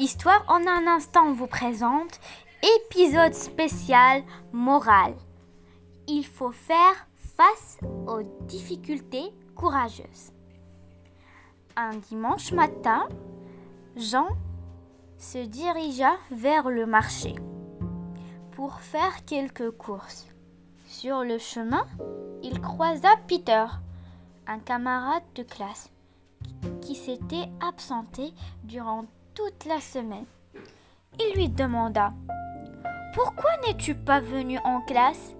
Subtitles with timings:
[0.00, 2.20] Histoire en un instant vous présente
[2.62, 5.14] épisode spécial moral.
[6.08, 7.76] Il faut faire face
[8.06, 10.32] aux difficultés courageuses.
[11.76, 13.10] Un dimanche matin,
[13.94, 14.28] Jean
[15.18, 17.34] se dirigea vers le marché
[18.52, 20.26] pour faire quelques courses.
[20.86, 21.86] Sur le chemin,
[22.42, 23.66] il croisa Peter,
[24.46, 25.90] un camarade de classe
[26.80, 28.32] qui s'était absenté
[28.64, 30.26] durant toute la semaine.
[31.18, 32.12] Il lui demanda
[33.14, 35.34] Pourquoi n'es-tu pas venu en classe?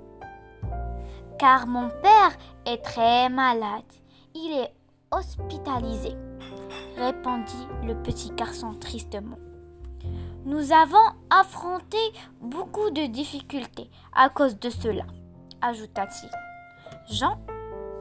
[1.39, 2.37] Car mon père
[2.67, 3.85] est très malade.
[4.35, 4.73] Il est
[5.11, 6.13] hospitalisé,
[6.97, 9.39] répondit le petit garçon tristement.
[10.45, 10.97] Nous avons
[11.31, 11.99] affronté
[12.41, 15.05] beaucoup de difficultés à cause de cela,
[15.61, 16.31] ajouta-t-il.
[17.15, 17.39] Jean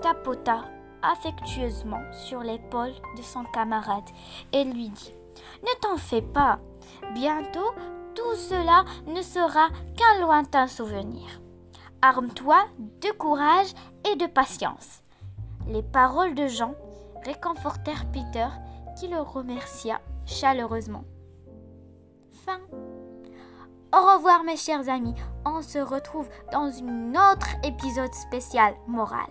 [0.01, 0.65] tapota
[1.01, 4.09] affectueusement sur l'épaule de son camarade
[4.53, 5.13] et lui dit
[5.63, 6.59] Ne t'en fais pas,
[7.13, 7.71] bientôt
[8.15, 11.41] tout cela ne sera qu'un lointain souvenir.
[12.01, 12.57] Arme-toi
[13.01, 13.73] de courage
[14.09, 15.03] et de patience.
[15.67, 16.73] Les paroles de Jean
[17.25, 18.47] réconfortèrent Peter
[18.97, 21.03] qui le remercia chaleureusement.
[22.45, 22.59] Fin.
[23.93, 29.29] Au revoir mes chers amis, on se retrouve dans un autre épisode spécial moral.